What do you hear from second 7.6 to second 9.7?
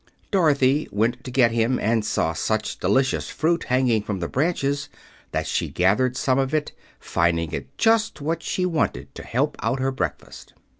just what she wanted to help